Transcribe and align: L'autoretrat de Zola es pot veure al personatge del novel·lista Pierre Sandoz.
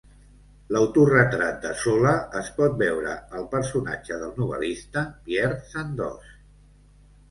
L'autoretrat 0.75 1.59
de 1.65 1.75
Zola 1.83 2.15
es 2.41 2.51
pot 2.57 2.81
veure 2.81 3.13
al 3.41 3.47
personatge 3.55 4.21
del 4.27 4.35
novel·lista 4.43 5.09
Pierre 5.31 5.65
Sandoz. 5.73 6.39